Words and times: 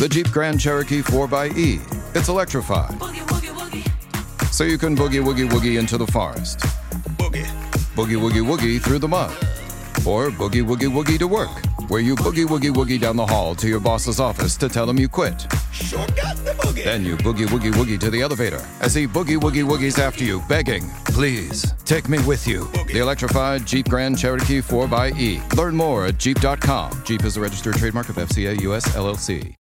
The 0.00 0.08
Jeep 0.08 0.30
Grand 0.30 0.58
Cherokee 0.58 1.02
4xE. 1.02 2.16
It's 2.16 2.30
electrified. 2.30 2.98
So 4.50 4.64
you 4.64 4.78
can 4.78 4.96
boogie 4.96 5.22
woogie 5.22 5.46
woogie 5.46 5.78
into 5.78 5.98
the 5.98 6.06
forest. 6.06 6.60
Boogie. 7.18 7.44
Boogie 7.94 8.16
woogie 8.16 8.42
woogie 8.42 8.80
through 8.80 9.00
the 9.00 9.08
mud. 9.08 9.30
Or 10.06 10.30
boogie 10.30 10.64
woogie 10.64 10.90
woogie 10.90 11.18
to 11.18 11.28
work, 11.28 11.50
where 11.90 12.00
you 12.00 12.14
boogie 12.16 12.46
woogie 12.46 12.72
woogie 12.72 12.98
down 12.98 13.16
the 13.16 13.26
hall 13.26 13.54
to 13.56 13.68
your 13.68 13.78
boss's 13.78 14.20
office 14.20 14.56
to 14.56 14.70
tell 14.70 14.88
him 14.88 14.98
you 14.98 15.06
quit. 15.06 15.46
Sure 15.70 16.06
got 16.16 16.34
the 16.38 16.54
boogie. 16.56 16.82
Then 16.82 17.04
you 17.04 17.18
boogie 17.18 17.46
woogie 17.48 17.74
woogie 17.74 18.00
to 18.00 18.08
the 18.10 18.22
elevator 18.22 18.64
as 18.80 18.94
he 18.94 19.06
boogie 19.06 19.38
woogie 19.38 19.68
woogies 19.68 19.98
after 19.98 20.24
you, 20.24 20.42
begging, 20.48 20.88
Please, 21.12 21.74
take 21.84 22.08
me 22.08 22.18
with 22.24 22.48
you. 22.48 22.64
The 22.86 23.00
electrified 23.00 23.66
Jeep 23.66 23.86
Grand 23.90 24.18
Cherokee 24.18 24.62
4xE. 24.62 25.56
Learn 25.56 25.76
more 25.76 26.06
at 26.06 26.16
Jeep.com. 26.16 27.02
Jeep 27.04 27.22
is 27.22 27.36
a 27.36 27.40
registered 27.42 27.74
trademark 27.74 28.08
of 28.08 28.16
FCA 28.16 28.62
US 28.62 28.88
LLC. 28.96 29.59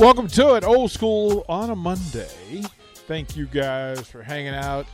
Welcome 0.00 0.28
to 0.28 0.54
it, 0.54 0.64
old 0.64 0.90
school 0.90 1.44
on 1.46 1.68
a 1.68 1.76
Monday. 1.76 2.62
Thank 3.06 3.36
you 3.36 3.44
guys 3.44 4.08
for 4.08 4.22
hanging 4.22 4.54
out. 4.54 4.86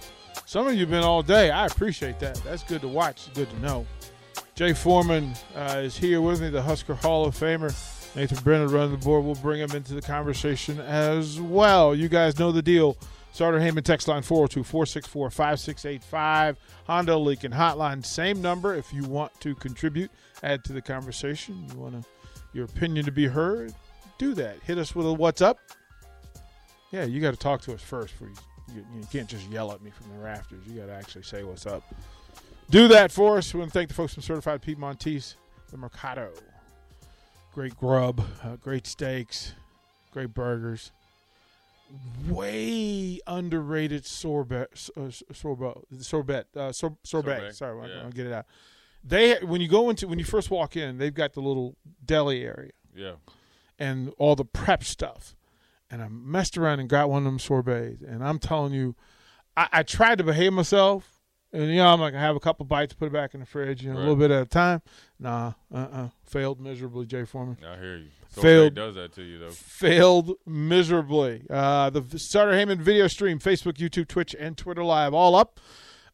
Some 0.46 0.66
of 0.66 0.74
you 0.74 0.80
have 0.80 0.90
been 0.90 1.04
all 1.04 1.22
day. 1.22 1.48
I 1.48 1.66
appreciate 1.66 2.18
that. 2.18 2.34
That's 2.42 2.64
good 2.64 2.80
to 2.80 2.88
watch. 2.88 3.32
Good 3.32 3.48
to 3.48 3.58
know. 3.60 3.86
Jay 4.56 4.72
Foreman 4.72 5.32
uh, 5.54 5.80
is 5.84 5.96
here 5.96 6.20
with 6.20 6.40
me, 6.40 6.50
the 6.50 6.60
Husker 6.60 6.96
Hall 6.96 7.24
of 7.24 7.36
Famer. 7.36 7.72
Nathan 8.16 8.42
Brennan 8.42 8.66
running 8.66 8.98
the 8.98 9.04
board. 9.04 9.24
We'll 9.24 9.36
bring 9.36 9.60
him 9.60 9.70
into 9.76 9.94
the 9.94 10.02
conversation 10.02 10.80
as 10.80 11.40
well. 11.40 11.94
You 11.94 12.08
guys 12.08 12.40
know 12.40 12.50
the 12.50 12.60
deal. 12.60 12.96
Starter 13.30 13.60
Heyman 13.60 13.84
text 13.84 14.08
line 14.08 14.22
402 14.22 14.64
464 14.64 15.30
5685. 15.30 16.58
Honda 16.88 17.16
Lincoln 17.16 17.52
Hotline, 17.52 18.04
same 18.04 18.42
number 18.42 18.74
if 18.74 18.92
you 18.92 19.04
want 19.04 19.38
to 19.38 19.54
contribute, 19.54 20.10
add 20.42 20.64
to 20.64 20.72
the 20.72 20.82
conversation. 20.82 21.64
You 21.70 21.78
want 21.78 22.02
to, 22.02 22.08
your 22.52 22.64
opinion 22.64 23.04
to 23.04 23.12
be 23.12 23.28
heard, 23.28 23.72
do 24.18 24.34
that. 24.34 24.56
Hit 24.64 24.78
us 24.78 24.94
with 24.94 25.06
a 25.06 25.12
what's 25.12 25.40
up. 25.42 25.58
Yeah, 26.92 27.04
you 27.04 27.20
got 27.20 27.32
to 27.32 27.36
talk 27.36 27.60
to 27.62 27.74
us 27.74 27.82
first. 27.82 28.14
For 28.14 28.24
you, 28.24 28.34
you, 28.74 28.86
you 28.96 29.06
can't 29.10 29.28
just 29.28 29.48
yell 29.50 29.72
at 29.72 29.82
me 29.82 29.90
from 29.90 30.16
the 30.16 30.22
rafters. 30.24 30.60
You 30.66 30.80
got 30.80 30.86
to 30.86 30.92
actually 30.94 31.24
say 31.24 31.44
what's 31.44 31.66
up. 31.66 31.82
Do 32.70 32.88
that 32.88 33.12
for 33.12 33.38
us. 33.38 33.52
We 33.54 33.60
want 33.60 33.72
to 33.72 33.78
thank 33.78 33.88
the 33.88 33.94
folks 33.94 34.14
from 34.14 34.22
Certified 34.22 34.62
Piedmontese, 34.62 35.36
the 35.70 35.76
Mercado. 35.76 36.30
Great 37.54 37.76
grub, 37.76 38.20
uh, 38.42 38.56
great 38.56 38.86
steaks, 38.86 39.54
great 40.12 40.34
burgers. 40.34 40.90
Way 42.28 43.20
underrated 43.28 44.04
sorbet, 44.04 44.66
uh, 44.96 45.10
sorbet, 45.32 45.74
sorbet, 46.00 46.46
uh, 46.56 46.72
sor- 46.72 46.96
sorbet. 47.04 47.52
Sorbet, 47.52 47.54
Sorry, 47.54 47.88
yeah. 47.88 48.02
I'll 48.02 48.10
get 48.10 48.26
it 48.26 48.32
out. 48.32 48.46
They 49.04 49.36
when 49.36 49.60
you 49.60 49.68
go 49.68 49.88
into 49.88 50.08
when 50.08 50.18
you 50.18 50.24
first 50.24 50.50
walk 50.50 50.76
in, 50.76 50.98
they've 50.98 51.14
got 51.14 51.32
the 51.34 51.40
little 51.40 51.76
deli 52.04 52.44
area 52.44 52.72
Yeah. 52.94 53.12
And 53.78 54.12
all 54.18 54.36
the 54.36 54.44
prep 54.44 54.84
stuff. 54.84 55.36
And 55.90 56.02
I 56.02 56.08
messed 56.08 56.58
around 56.58 56.80
and 56.80 56.88
got 56.88 57.08
one 57.08 57.18
of 57.18 57.24
them 57.24 57.38
sorbets. 57.38 58.02
And 58.02 58.24
I'm 58.24 58.38
telling 58.38 58.72
you, 58.72 58.96
I, 59.56 59.68
I 59.72 59.82
tried 59.82 60.18
to 60.18 60.24
behave 60.24 60.52
myself. 60.52 61.12
And, 61.52 61.70
you 61.70 61.76
know, 61.76 61.86
I'm 61.86 62.00
like, 62.00 62.14
I 62.14 62.20
have 62.20 62.36
a 62.36 62.40
couple 62.40 62.66
bites, 62.66 62.92
put 62.92 63.06
it 63.06 63.12
back 63.12 63.32
in 63.32 63.40
the 63.40 63.46
fridge, 63.46 63.82
you 63.82 63.92
know, 63.92 63.98
a 63.98 64.00
little 64.00 64.16
bit 64.16 64.30
at 64.30 64.42
a 64.42 64.46
time. 64.46 64.82
Nah, 65.18 65.52
uh-uh. 65.72 66.08
Failed 66.24 66.60
miserably, 66.60 67.06
Jay 67.06 67.24
Foreman. 67.24 67.56
I 67.64 67.76
hear 67.76 67.96
you. 67.98 68.08
So 68.30 68.42
Failed. 68.42 68.74
does 68.74 68.96
that 68.96 69.14
to 69.14 69.22
you 69.22 69.38
though. 69.38 69.50
Failed 69.50 70.32
miserably. 70.44 71.46
Uh, 71.48 71.88
the 71.90 72.18
Starter 72.18 72.52
Heyman 72.52 72.78
video 72.78 73.06
stream, 73.06 73.38
Facebook, 73.38 73.74
YouTube, 73.74 74.08
Twitch, 74.08 74.34
and 74.38 74.58
Twitter 74.58 74.84
Live, 74.84 75.14
all 75.14 75.34
up. 75.34 75.60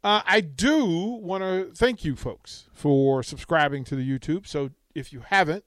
Uh, 0.05 0.21
I 0.27 0.41
do 0.41 0.85
want 1.21 1.43
to 1.43 1.71
thank 1.75 2.05
you 2.05 2.15
folks 2.15 2.69
for 2.73 3.23
subscribing 3.23 3.85
to 3.85 3.97
the 3.97 4.09
YouTube. 4.09 4.47
So 4.47 4.71
if 4.95 5.12
you 5.12 5.25
haven't, 5.27 5.65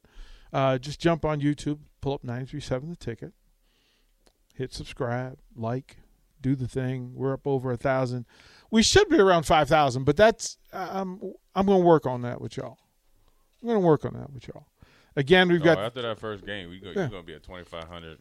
uh, 0.56 0.78
just 0.78 1.00
jump 1.00 1.26
on 1.26 1.42
YouTube, 1.42 1.80
pull 2.02 2.14
up 2.14 2.24
937 2.24 2.90
The 2.90 2.96
Ticket, 2.96 3.34
hit 4.56 4.74
subscribe, 4.74 5.38
like, 5.56 5.98
do 6.42 6.56
the 6.56 6.68
thing. 6.68 7.12
We're 7.16 7.34
up 7.34 7.46
over 7.46 7.72
a 7.72 7.78
thousand. 7.78 8.26
We 8.72 8.84
should 8.84 9.10
be 9.10 9.20
around 9.20 9.44
5,000, 9.44 10.04
but 10.04 10.16
that's 10.18 10.58
um, 10.74 11.20
I'm 11.56 11.66
going 11.66 11.82
to 11.82 11.86
work 11.86 12.06
on 12.06 12.22
that 12.22 12.40
with 12.40 12.56
y'all. 12.58 12.78
I'm 13.62 13.68
going 13.68 13.82
to 13.82 13.86
work 13.86 14.06
on 14.06 14.14
that 14.14 14.32
with 14.32 14.48
y'all. 14.48 14.68
Again, 15.16 15.50
we've 15.50 15.62
Oh, 15.62 15.66
got 15.66 15.78
after 15.80 16.02
that 16.04 16.20
first 16.20 16.46
game, 16.46 16.70
we 16.70 16.80
go, 16.80 16.90
Yeah. 16.90 17.02
you're 17.02 17.08
gonna 17.08 17.24
be 17.24 17.34
at 17.36 17.44
2,500. 17.44 18.20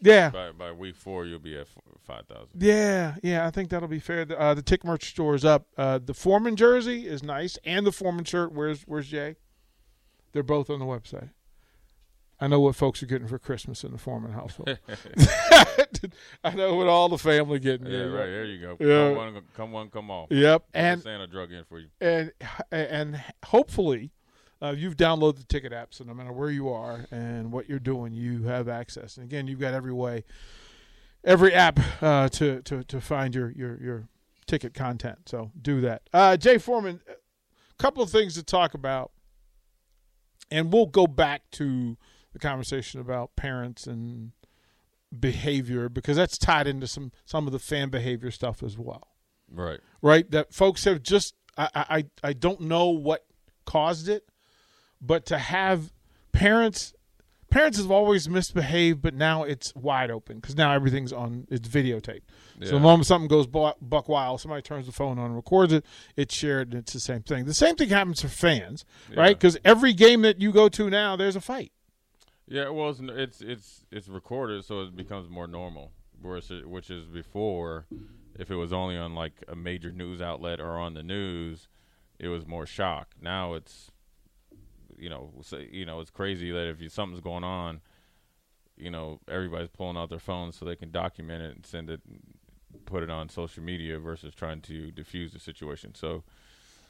yeah. 0.00 0.30
By 0.30 0.50
by 0.52 0.72
week 0.72 0.96
four, 0.96 1.24
you'll 1.26 1.38
be 1.38 1.56
at 1.56 1.68
5,000. 2.06 2.48
Yeah, 2.58 3.14
yeah, 3.22 3.46
I 3.46 3.50
think 3.50 3.70
that'll 3.70 3.88
be 3.88 4.00
fair. 4.00 4.24
The, 4.24 4.38
uh, 4.38 4.52
the 4.54 4.60
Tick 4.62 4.84
merch 4.84 5.10
store 5.10 5.34
is 5.36 5.44
up. 5.44 5.66
Uh, 5.78 6.00
the 6.04 6.12
Foreman 6.12 6.56
jersey 6.56 7.06
is 7.06 7.22
nice, 7.22 7.56
and 7.64 7.86
the 7.86 7.92
Foreman 7.92 8.24
shirt. 8.24 8.52
Where's 8.52 8.82
Where's 8.82 9.08
Jay? 9.08 9.36
They're 10.32 10.42
both 10.42 10.68
on 10.70 10.80
the 10.80 10.84
website. 10.86 11.30
I 12.40 12.48
know 12.48 12.60
what 12.60 12.74
folks 12.76 13.02
are 13.02 13.06
getting 13.06 13.28
for 13.28 13.38
Christmas 13.38 13.84
in 13.84 13.92
the 13.92 13.98
Foreman 13.98 14.32
household. 14.32 14.78
I 16.44 16.54
know 16.54 16.74
what 16.74 16.88
all 16.88 17.08
the 17.08 17.18
family 17.18 17.58
getting. 17.58 17.86
Yeah, 17.86 18.02
right. 18.02 18.26
There 18.26 18.44
you 18.44 18.60
go. 18.60 18.76
Yeah. 18.80 19.08
Come 19.14 19.16
one, 19.16 19.42
come 19.56 19.72
one, 19.72 19.90
come 19.90 20.10
all. 20.10 20.26
Yep, 20.30 20.64
And 20.74 20.86
and 20.94 21.02
Santa 21.02 21.26
drug 21.26 21.52
in 21.52 21.64
for 21.64 21.78
you. 21.78 21.88
and 22.00 22.32
and 22.70 23.22
hopefully 23.46 24.10
uh, 24.60 24.74
you've 24.76 24.96
downloaded 24.96 25.36
the 25.38 25.44
ticket 25.44 25.72
app 25.72 25.92
so 25.94 26.04
no 26.04 26.14
matter 26.14 26.32
where 26.32 26.50
you 26.50 26.68
are 26.68 27.06
and 27.10 27.52
what 27.52 27.68
you're 27.68 27.78
doing 27.78 28.12
you 28.12 28.44
have 28.44 28.68
access 28.68 29.16
and 29.16 29.24
again 29.24 29.46
you've 29.46 29.60
got 29.60 29.74
every 29.74 29.92
way 29.92 30.24
every 31.22 31.52
app 31.52 31.78
uh, 32.02 32.28
to, 32.30 32.62
to 32.62 32.82
to 32.84 33.00
find 33.00 33.34
your 33.34 33.50
your 33.52 33.76
your 33.82 34.08
ticket 34.46 34.72
content 34.72 35.18
so 35.26 35.50
do 35.60 35.80
that 35.82 36.02
uh, 36.14 36.36
jay 36.36 36.56
foreman 36.56 37.00
a 37.08 37.82
couple 37.82 38.02
of 38.02 38.10
things 38.10 38.34
to 38.34 38.42
talk 38.42 38.72
about 38.74 39.10
and 40.50 40.72
we'll 40.72 40.86
go 40.86 41.06
back 41.06 41.42
to 41.50 41.96
the 42.34 42.38
conversation 42.38 43.00
about 43.00 43.34
parents 43.36 43.86
and 43.86 44.32
behavior 45.18 45.88
because 45.88 46.16
that's 46.16 46.36
tied 46.36 46.66
into 46.66 46.86
some 46.86 47.12
some 47.24 47.46
of 47.46 47.52
the 47.52 47.58
fan 47.58 47.88
behavior 47.88 48.30
stuff 48.30 48.62
as 48.62 48.76
well 48.76 49.08
Right. 49.50 49.78
right? 50.02 50.28
That 50.30 50.52
folks 50.52 50.84
have 50.84 51.02
just 51.02 51.34
I 51.56 51.68
I 51.74 52.04
I 52.22 52.32
don't 52.32 52.62
know 52.62 52.88
what 52.90 53.24
caused 53.64 54.08
it, 54.08 54.28
but 55.00 55.24
to 55.26 55.38
have 55.38 55.92
parents 56.32 56.92
parents 57.50 57.78
have 57.78 57.90
always 57.92 58.28
misbehaved, 58.28 59.00
but 59.00 59.14
now 59.14 59.44
it's 59.44 59.72
wide 59.76 60.10
open 60.10 60.40
because 60.40 60.56
now 60.56 60.72
everything's 60.72 61.12
on 61.12 61.46
it's 61.48 61.68
videotaped. 61.68 62.22
So 62.62 62.72
the 62.72 62.80
moment 62.80 63.06
something 63.06 63.28
goes 63.28 63.46
buck 63.46 64.08
wild, 64.08 64.40
somebody 64.40 64.62
turns 64.62 64.86
the 64.86 64.92
phone 64.92 65.18
on 65.20 65.26
and 65.26 65.36
records 65.36 65.72
it, 65.72 65.84
it's 66.16 66.34
shared, 66.34 66.72
and 66.72 66.80
it's 66.82 66.92
the 66.92 66.98
same 67.00 67.22
thing. 67.22 67.44
The 67.44 67.54
same 67.54 67.76
thing 67.76 67.90
happens 67.90 68.22
for 68.22 68.28
fans, 68.28 68.84
right? 69.14 69.36
Because 69.38 69.56
every 69.64 69.92
game 69.92 70.22
that 70.22 70.40
you 70.40 70.50
go 70.50 70.68
to 70.70 70.90
now, 70.90 71.14
there's 71.14 71.36
a 71.36 71.40
fight. 71.40 71.70
Yeah, 72.46 72.68
well, 72.68 72.90
it's 72.90 73.00
it's 73.00 73.40
it's, 73.40 73.86
it's 73.90 74.08
recorded, 74.08 74.64
so 74.64 74.82
it 74.82 74.96
becomes 74.96 75.30
more 75.30 75.46
normal. 75.46 75.92
Whereas, 76.20 76.50
which 76.64 76.90
is 76.90 77.06
before, 77.06 77.86
if 78.38 78.50
it 78.50 78.56
was 78.56 78.72
only 78.72 78.96
on 78.96 79.14
like 79.14 79.42
a 79.48 79.56
major 79.56 79.90
news 79.92 80.20
outlet 80.20 80.60
or 80.60 80.78
on 80.78 80.94
the 80.94 81.02
news, 81.02 81.68
it 82.18 82.28
was 82.28 82.46
more 82.46 82.66
shock. 82.66 83.14
Now 83.20 83.54
it's, 83.54 83.90
you 84.96 85.10
know, 85.10 85.32
so, 85.42 85.58
you 85.58 85.84
know, 85.84 86.00
it's 86.00 86.10
crazy 86.10 86.50
that 86.50 86.68
if 86.68 86.80
you, 86.80 86.88
something's 86.88 87.20
going 87.20 87.44
on, 87.44 87.80
you 88.76 88.90
know, 88.90 89.20
everybody's 89.28 89.68
pulling 89.68 89.96
out 89.96 90.08
their 90.08 90.18
phones 90.18 90.56
so 90.56 90.64
they 90.64 90.76
can 90.76 90.90
document 90.90 91.42
it 91.42 91.56
and 91.56 91.66
send 91.66 91.90
it, 91.90 92.00
put 92.86 93.02
it 93.02 93.10
on 93.10 93.28
social 93.28 93.62
media 93.62 93.98
versus 93.98 94.34
trying 94.34 94.60
to 94.62 94.90
diffuse 94.90 95.32
the 95.32 95.38
situation. 95.40 95.94
So 95.94 96.24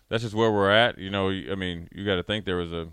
that's 0.09 0.23
just 0.23 0.35
where 0.35 0.53
we're 0.53 0.71
at. 0.71 0.99
You 0.99 1.11
know, 1.11 1.31
I 1.31 1.55
mean, 1.55 1.89
you 1.93 2.05
got 2.05 2.17
to 2.17 2.23
think 2.23 2.45
there 2.45 2.57
was 2.57 2.73
a 2.73 2.89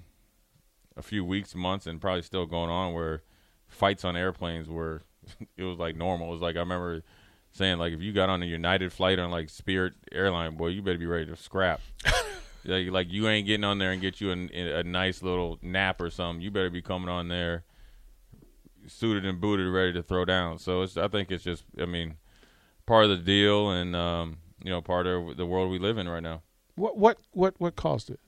a 0.95 1.01
few 1.01 1.23
weeks, 1.23 1.55
months, 1.55 1.87
and 1.87 2.01
probably 2.01 2.21
still 2.21 2.45
going 2.45 2.69
on 2.69 2.93
where 2.93 3.23
fights 3.67 4.03
on 4.03 4.15
airplanes 4.15 4.69
were 4.69 5.03
it 5.57 5.63
was 5.63 5.77
like 5.77 5.95
normal. 5.95 6.29
It 6.29 6.33
was 6.33 6.41
like 6.41 6.55
I 6.55 6.59
remember 6.59 7.03
saying 7.51 7.79
like 7.79 7.93
if 7.93 8.01
you 8.01 8.13
got 8.13 8.29
on 8.29 8.43
a 8.43 8.45
United 8.45 8.91
flight 8.93 9.19
on 9.19 9.31
like 9.31 9.49
Spirit 9.49 9.93
airline, 10.11 10.55
boy, 10.55 10.67
you 10.67 10.81
better 10.81 10.97
be 10.97 11.05
ready 11.05 11.25
to 11.27 11.35
scrap. 11.35 11.81
like 12.65 12.89
like 12.89 13.11
you 13.11 13.27
ain't 13.27 13.47
getting 13.47 13.63
on 13.63 13.77
there 13.77 13.91
and 13.91 14.01
get 14.01 14.21
you 14.21 14.31
an, 14.31 14.49
a 14.53 14.83
nice 14.83 15.21
little 15.21 15.59
nap 15.61 16.01
or 16.01 16.09
something. 16.09 16.41
You 16.41 16.51
better 16.51 16.69
be 16.69 16.81
coming 16.81 17.09
on 17.09 17.27
there 17.27 17.63
suited 18.87 19.25
and 19.25 19.39
booted, 19.39 19.67
ready 19.67 19.93
to 19.93 20.03
throw 20.03 20.25
down. 20.25 20.59
So 20.59 20.81
it's 20.81 20.97
I 20.97 21.07
think 21.07 21.31
it's 21.31 21.43
just 21.43 21.63
I 21.79 21.85
mean 21.85 22.15
part 22.85 23.05
of 23.05 23.09
the 23.11 23.17
deal 23.17 23.71
and 23.71 23.95
um, 23.95 24.37
you 24.63 24.69
know 24.69 24.81
part 24.81 25.07
of 25.07 25.37
the 25.37 25.45
world 25.45 25.71
we 25.71 25.79
live 25.79 25.97
in 25.97 26.07
right 26.07 26.23
now. 26.23 26.41
What 26.75 26.97
what 26.97 27.17
what 27.31 27.55
what 27.57 27.75
caused 27.75 28.09
it? 28.09 28.19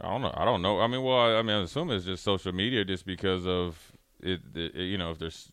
I 0.00 0.10
don't 0.10 0.22
know. 0.22 0.34
I 0.34 0.44
don't 0.44 0.62
know. 0.62 0.80
I 0.80 0.86
mean, 0.86 1.02
well, 1.02 1.18
I, 1.18 1.38
I 1.38 1.42
mean, 1.42 1.56
I 1.56 1.62
assume 1.62 1.90
it's 1.90 2.04
just 2.04 2.22
social 2.22 2.52
media, 2.52 2.84
just 2.84 3.06
because 3.06 3.46
of 3.46 3.92
it, 4.20 4.40
it. 4.54 4.74
You 4.74 4.98
know, 4.98 5.10
if 5.10 5.18
there's 5.18 5.50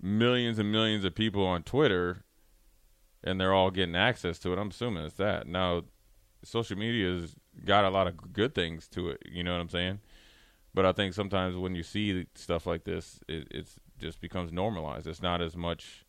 millions 0.00 0.58
and 0.58 0.70
millions 0.70 1.04
of 1.04 1.14
people 1.14 1.44
on 1.44 1.62
Twitter, 1.62 2.22
and 3.22 3.40
they're 3.40 3.54
all 3.54 3.70
getting 3.70 3.96
access 3.96 4.38
to 4.40 4.52
it, 4.52 4.58
I'm 4.58 4.68
assuming 4.70 5.04
it's 5.04 5.16
that. 5.16 5.46
Now, 5.48 5.84
social 6.44 6.76
media's 6.76 7.34
got 7.64 7.84
a 7.84 7.90
lot 7.90 8.06
of 8.06 8.32
good 8.32 8.54
things 8.54 8.86
to 8.88 9.08
it. 9.08 9.22
You 9.24 9.42
know 9.42 9.52
what 9.52 9.60
I'm 9.60 9.68
saying? 9.68 10.00
But 10.72 10.84
I 10.84 10.92
think 10.92 11.14
sometimes 11.14 11.56
when 11.56 11.74
you 11.74 11.82
see 11.82 12.26
stuff 12.34 12.66
like 12.66 12.84
this, 12.84 13.20
it 13.28 13.48
it's 13.50 13.76
just 13.98 14.20
becomes 14.20 14.52
normalized. 14.52 15.06
It's 15.06 15.22
not 15.22 15.40
as 15.40 15.56
much 15.56 16.04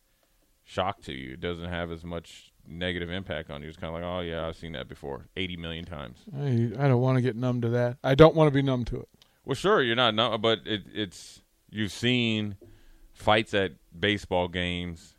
shock 0.64 1.00
to 1.02 1.12
you. 1.12 1.34
It 1.34 1.40
doesn't 1.40 1.68
have 1.68 1.90
as 1.90 2.04
much 2.04 2.52
negative 2.68 3.10
impact 3.10 3.50
on 3.50 3.62
you. 3.62 3.68
It's 3.68 3.76
kind 3.76 3.94
of 3.94 4.00
like, 4.00 4.08
oh 4.08 4.20
yeah, 4.20 4.46
I've 4.46 4.56
seen 4.56 4.72
that 4.72 4.88
before, 4.88 5.26
eighty 5.36 5.56
million 5.56 5.84
times. 5.84 6.18
I, 6.36 6.72
I 6.78 6.88
don't 6.88 7.00
want 7.00 7.16
to 7.16 7.22
get 7.22 7.36
numb 7.36 7.60
to 7.62 7.68
that. 7.70 7.98
I 8.04 8.14
don't 8.14 8.34
want 8.34 8.48
to 8.48 8.54
be 8.54 8.62
numb 8.62 8.84
to 8.86 9.00
it. 9.00 9.08
Well, 9.44 9.54
sure, 9.54 9.82
you're 9.82 9.96
not, 9.96 10.14
numb, 10.14 10.40
but 10.40 10.60
it, 10.64 10.82
it's 10.92 11.42
you've 11.70 11.92
seen 11.92 12.56
fights 13.12 13.54
at 13.54 13.72
baseball 13.98 14.48
games 14.48 15.14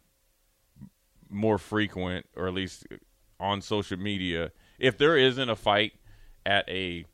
more 1.30 1.58
frequent, 1.58 2.26
or 2.36 2.48
at 2.48 2.54
least 2.54 2.88
on 3.40 3.62
social 3.62 3.98
media. 3.98 4.52
If 4.80 4.98
there 4.98 5.18
isn't 5.18 5.50
a 5.50 5.56
fight 5.56 5.94
at 6.46 6.68
a 6.70 7.06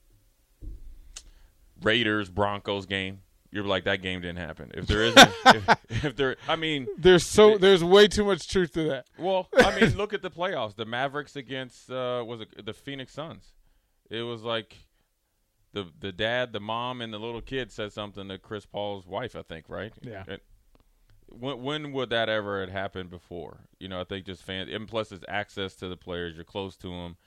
Raiders 1.81 2.29
Broncos 2.29 2.85
game, 2.85 3.22
you're 3.53 3.63
like 3.63 3.83
that 3.83 4.01
game 4.01 4.21
didn't 4.21 4.39
happen. 4.39 4.71
If 4.73 4.87
there 4.87 5.03
isn't, 5.03 5.29
if, 5.45 6.03
if 6.05 6.15
there, 6.15 6.35
I 6.47 6.55
mean, 6.55 6.87
There's 6.97 7.25
so 7.25 7.57
there's 7.57 7.83
way 7.83 8.07
too 8.07 8.25
much 8.25 8.47
truth 8.47 8.73
to 8.73 8.83
that. 8.89 9.05
well, 9.17 9.47
I 9.57 9.79
mean, 9.79 9.95
look 9.97 10.13
at 10.13 10.21
the 10.21 10.31
playoffs. 10.31 10.75
The 10.75 10.85
Mavericks 10.85 11.35
against 11.35 11.91
uh, 11.91 12.23
was 12.25 12.41
it 12.41 12.65
the 12.65 12.73
Phoenix 12.73 13.13
Suns. 13.13 13.53
It 14.09 14.23
was 14.23 14.41
like 14.43 14.75
the 15.73 15.85
the 15.99 16.11
dad, 16.11 16.51
the 16.51 16.59
mom, 16.59 17.01
and 17.01 17.13
the 17.13 17.19
little 17.19 17.41
kid 17.41 17.71
said 17.71 17.93
something 17.93 18.27
to 18.29 18.37
Chris 18.37 18.65
Paul's 18.65 19.05
wife. 19.05 19.35
I 19.35 19.43
think 19.43 19.69
right. 19.69 19.93
Yeah. 20.01 20.23
And 20.27 20.39
when 21.29 21.61
when 21.61 21.91
would 21.93 22.09
that 22.09 22.29
ever 22.29 22.59
had 22.61 22.69
happened 22.69 23.09
before? 23.09 23.61
You 23.79 23.87
know, 23.87 24.01
I 24.01 24.03
think 24.03 24.25
just 24.25 24.43
fans, 24.43 24.69
and 24.73 24.87
plus 24.87 25.11
it's 25.11 25.25
access 25.27 25.75
to 25.75 25.87
the 25.87 25.97
players. 25.97 26.35
You're 26.35 26.43
close 26.43 26.75
to 26.77 26.87
them. 26.87 27.17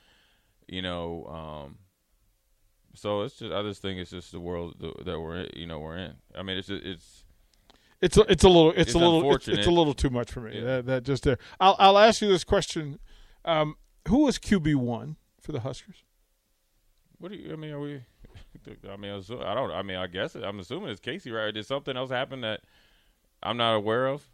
You 0.67 0.81
know, 0.81 1.25
um, 1.25 1.77
so 2.97 3.21
it's 3.21 3.35
just 3.35 3.53
I 3.53 3.61
just 3.61 3.81
think 3.81 3.99
it's 3.99 4.11
just 4.11 4.31
the 4.31 4.39
world 4.39 4.75
that 5.05 5.19
we're 5.19 5.41
in, 5.41 5.49
you 5.55 5.67
know 5.67 5.79
we're 5.79 5.97
in. 5.97 6.13
I 6.35 6.43
mean, 6.43 6.57
it's 6.57 6.67
just, 6.67 6.83
it's 6.83 7.23
It's 8.01 8.17
a, 8.17 8.21
it's 8.31 8.43
a 8.43 8.47
little 8.47 8.71
it's, 8.71 8.81
It's 8.89 8.93
a 8.93 8.99
little 8.99 9.35
it's, 9.35 9.47
it's 9.47 9.67
a 9.67 9.71
little 9.71 9.93
too 9.93 10.09
much 10.09 10.31
for 10.31 10.41
me. 10.41 10.55
Yeah. 10.55 10.63
That 10.63 10.85
that 10.87 11.03
just 11.03 11.23
there. 11.23 11.37
I'll 11.59 11.75
I'll 11.79 11.97
ask 11.97 12.21
you 12.21 12.27
this 12.27 12.43
question: 12.43 12.99
um, 13.45 13.75
Who 14.07 14.23
was 14.23 14.37
QB 14.39 14.75
one 14.75 15.17
for 15.41 15.51
the 15.51 15.61
Huskers? 15.61 16.03
What 17.19 17.31
do 17.31 17.37
you? 17.37 17.53
I 17.53 17.55
mean, 17.55 17.71
are 17.71 17.79
we? 17.79 18.01
I 18.89 18.97
mean, 18.97 19.11
I, 19.11 19.53
don't. 19.53 19.71
I 19.71 19.81
mean, 19.81 19.97
I 19.97 20.07
guess 20.07 20.35
I'm 20.35 20.59
assuming 20.59 20.89
it's 20.89 20.99
Casey, 20.99 21.31
right? 21.31 21.53
Did 21.53 21.65
something 21.65 21.95
else 21.95 22.09
happen 22.09 22.41
that 22.41 22.61
I'm 23.41 23.57
not 23.57 23.75
aware 23.75 24.07
of? 24.07 24.27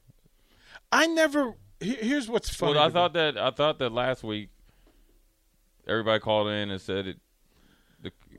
I 0.92 1.07
never. 1.07 1.54
Here's 1.80 2.27
what's 2.27 2.50
funny. 2.50 2.74
Well, 2.74 2.83
I 2.83 2.88
me. 2.88 2.94
thought 2.94 3.13
that 3.13 3.38
I 3.38 3.51
thought 3.51 3.80
that 3.80 3.92
last 3.92 4.24
week 4.24 4.50
everybody 5.88 6.19
called 6.19 6.48
in 6.48 6.71
and 6.71 6.81
said 6.81 7.07
it. 7.07 7.18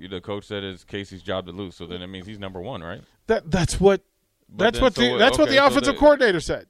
The 0.01 0.21
coach 0.21 0.45
said 0.45 0.65
it's 0.65 0.85
Casey's 0.85 1.23
job 1.23 1.47
to 1.47 1.53
lose, 1.53 1.75
so 1.77 1.87
then 1.87 2.03
it 2.03 2.07
means 2.09 2.27
he's 2.27 2.39
number 2.39 2.61
one, 2.61 2.83
right? 2.83 3.01
that 3.27 3.51
that's 3.51 3.81
what 3.81 4.03
But 4.49 4.65
that's 4.65 4.77
then- 4.79 4.83
what 4.85 4.95
so 4.95 5.01
the 5.03 5.19
that's 5.19 5.39
what 5.39 5.49
okay, 5.49 5.57
the 5.57 5.63
so 5.63 5.67
offensive 5.67 5.95
the- 5.95 6.01
coordinator 6.01 6.41
said. 6.41 6.67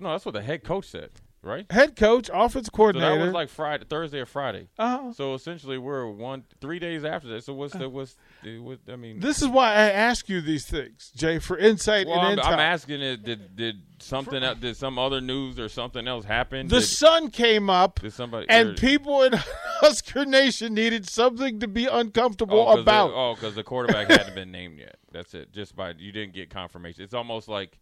No, 0.00 0.10
that's 0.12 0.24
what 0.24 0.32
the 0.34 0.42
head 0.42 0.64
coach 0.64 0.86
said, 0.86 1.10
right? 1.42 1.70
Head 1.70 1.96
coach, 1.96 2.28
offensive 2.32 2.66
So 2.72 2.76
coordinator. 2.76 3.16
that 3.18 3.24
was 3.24 3.32
like 3.32 3.48
Friday, 3.48 3.84
Thursday 3.88 4.20
or 4.20 4.26
Friday. 4.26 4.68
uh, 4.78 5.12
So 5.12 5.34
essentially, 5.34 5.78
we're 5.78 6.06
one 6.06 6.44
three 6.60 6.78
days 6.78 7.04
after 7.04 7.28
that. 7.28 7.44
So 7.44 7.54
what's 7.54 7.74
the 7.74 7.88
what's 7.88 8.16
the, 8.42 8.58
what, 8.58 8.78
I 8.90 8.96
mean? 8.96 9.20
this 9.20 9.40
is 9.42 9.48
why 9.48 9.70
I 9.72 9.90
ask 9.90 10.28
you 10.28 10.40
these 10.40 10.66
things, 10.66 11.12
Jay, 11.16 11.38
for 11.38 11.56
insight 11.58 12.06
well, 12.06 12.20
and 12.20 12.40
I'm, 12.40 12.46
intel. 12.46 12.52
I'm 12.52 12.60
asking 12.60 13.00
it. 13.02 13.24
Did 13.24 13.56
did 13.56 13.76
something 13.98 14.42
else, 14.42 14.58
did 14.58 14.76
some 14.76 14.98
other 14.98 15.20
news 15.20 15.58
or 15.58 15.68
something 15.68 16.06
else 16.08 16.24
happen? 16.24 16.68
the 16.68 16.80
did, 16.80 16.86
sun 16.86 17.30
came 17.30 17.68
up, 17.68 18.00
did 18.00 18.12
somebody 18.12 18.46
and 18.48 18.76
people 18.76 19.22
in 19.22 19.32
Husker 19.80 20.24
Nation 20.26 20.74
needed 20.74 21.08
something 21.08 21.60
to 21.60 21.68
be 21.68 21.86
uncomfortable 21.86 22.66
Oh, 22.68 22.80
about. 22.80 23.08
The, 23.08 23.14
oh, 23.14 23.34
because 23.34 23.54
the 23.54 23.62
quarterback 23.64 24.08
hadn't 24.10 24.34
been 24.34 24.50
named 24.50 24.78
yet. 24.78 24.96
That's 25.12 25.32
it. 25.34 25.52
Just 25.52 25.74
by 25.74 25.94
you 25.98 26.12
didn't 26.12 26.34
get 26.34 26.50
confirmation. 26.50 27.02
It's 27.02 27.14
almost 27.14 27.48
like 27.48 27.78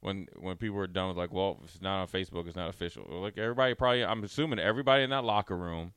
when 0.00 0.26
when 0.36 0.56
people 0.56 0.76
were 0.76 0.86
done 0.86 1.08
with 1.08 1.16
like, 1.16 1.32
well, 1.32 1.58
if 1.64 1.70
it's 1.74 1.82
not 1.82 2.00
on 2.02 2.08
Facebook, 2.08 2.46
it's 2.46 2.56
not 2.56 2.68
official. 2.68 3.04
Like 3.08 3.36
everybody 3.38 3.74
probably, 3.74 4.04
I'm 4.04 4.22
assuming 4.24 4.58
everybody 4.58 5.02
in 5.02 5.10
that 5.10 5.24
locker 5.24 5.56
room 5.56 5.92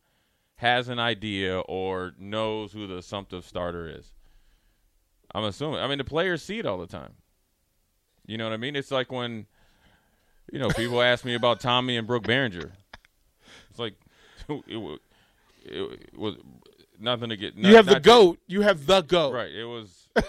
has 0.56 0.90
an 0.90 1.00
idea 1.00 1.60
or 1.62 2.14
knows 2.20 2.74
who 2.74 2.88
the 2.88 2.98
assumptive 2.98 3.46
starter 3.46 3.88
is. 3.90 4.14
I'm 5.34 5.44
assuming. 5.44 5.80
I 5.80 5.88
mean, 5.88 5.98
the 5.98 6.04
players 6.04 6.44
see 6.44 6.60
it 6.60 6.66
all 6.66 6.78
the 6.78 6.88
time. 6.88 7.14
You 8.26 8.38
know 8.38 8.44
what 8.46 8.54
I 8.54 8.58
mean? 8.58 8.76
It's 8.76 8.92
like 8.92 9.12
when, 9.12 9.46
you 10.52 10.60
know, 10.60 10.70
people 10.70 11.02
ask 11.02 11.24
me 11.26 11.36
about 11.36 11.60
Tommy 11.60 11.98
and 11.98 12.06
Brook 12.06 12.24
Berringer. 12.24 12.72
It's 13.70 13.80
like 13.80 13.96
it, 14.68 14.78
wa- 14.78 14.98
it 15.64 16.18
was 16.18 16.36
nothing 17.00 17.30
to 17.30 17.38
get. 17.38 17.56
you 17.56 17.64
not- 17.64 17.74
have 17.74 17.86
the 17.86 18.00
goat. 18.00 18.40
You 18.48 18.62
have 18.62 18.86
the 18.86 19.02
goat. 19.02 19.34
Right. 19.34 19.52
It 19.52 19.66
was. 19.66 20.08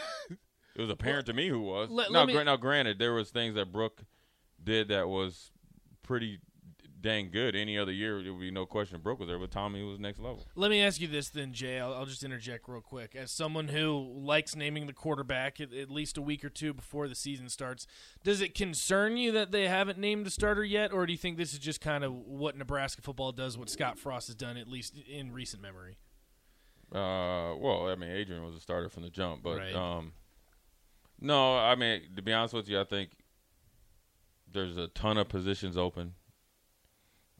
it 0.75 0.81
was 0.81 0.91
apparent 0.91 1.27
to 1.27 1.33
me 1.33 1.49
who 1.49 1.61
was. 1.61 1.91
let- 1.91 2.11
now, 2.11 2.21
let 2.21 2.27
me- 2.29 2.33
gra- 2.35 2.45
now, 2.45 2.57
granted, 2.57 2.99
there 2.99 3.13
was 3.15 3.31
things 3.31 3.55
that 3.55 3.73
Brook 3.73 4.03
did 4.63 4.89
that 4.89 5.09
was 5.09 5.51
pretty 6.03 6.39
dang 7.01 7.33
good. 7.33 7.57
Any 7.57 7.77
other 7.77 7.91
year, 7.91 8.23
there 8.23 8.33
would 8.33 8.41
be 8.41 8.53
no 8.53 8.65
question 8.65 9.01
Brook 9.01 9.19
was 9.19 9.27
there, 9.27 9.37
but 9.39 9.51
Tommy 9.51 9.83
was 9.83 9.99
next 9.99 10.21
level. 10.21 10.47
Let 10.55 10.71
me 10.71 10.81
ask 10.81 11.01
you 11.01 11.09
this 11.09 11.31
then, 11.31 11.53
Jay. 11.53 11.81
I'll, 11.81 11.93
I'll 11.93 12.07
just 12.07 12.23
interject 12.23 12.69
real 12.69 12.81
quick. 12.81 13.17
As 13.17 13.33
someone 13.33 13.67
who 13.69 14.09
likes 14.15 14.55
naming 14.55 14.87
the 14.87 14.93
quarterback 14.93 15.61
at, 15.61 15.73
at 15.73 15.91
least 15.91 16.17
a 16.17 16.23
week 16.23 16.45
or 16.45 16.49
two 16.49 16.73
before 16.73 17.09
the 17.09 17.17
season 17.17 17.49
starts, 17.49 17.89
does 18.23 18.41
it 18.41 18.55
concern 18.55 19.17
you 19.17 19.33
that 19.33 19.51
they 19.51 19.67
haven't 19.67 19.99
named 19.99 20.29
a 20.29 20.31
starter 20.31 20.63
yet, 20.63 20.93
or 20.93 21.05
do 21.05 21.13
you 21.13 21.19
think 21.19 21.39
this 21.39 21.53
is 21.53 21.59
just 21.59 21.81
kind 21.81 22.05
of 22.05 22.13
what 22.15 22.57
Nebraska 22.57 23.03
football 23.03 23.33
does, 23.33 23.59
what 23.59 23.69
Scott 23.69 23.99
Frost 23.99 24.29
has 24.29 24.37
done, 24.37 24.57
at 24.57 24.69
least 24.69 24.95
in 24.97 25.33
recent 25.33 25.61
memory? 25.61 25.99
Uh, 26.95 27.57
well, 27.59 27.89
I 27.89 27.97
mean, 27.97 28.11
Adrian 28.11 28.45
was 28.45 28.55
a 28.55 28.61
starter 28.61 28.89
from 28.89 29.03
the 29.03 29.11
jump, 29.11 29.43
but 29.43 29.59
Right. 29.59 29.75
um, 29.75 30.13
no, 31.23 31.57
I 31.57 31.75
mean, 31.75 32.03
to 32.17 32.23
be 32.23 32.33
honest 32.33 32.55
with 32.55 32.69
you, 32.69 32.81
I 32.81 32.85
think 32.85 33.11
there's 34.51 34.77
a 34.77 34.89
ton 34.89 35.19
of 35.19 35.29
positions 35.29 35.77
open. 35.77 36.15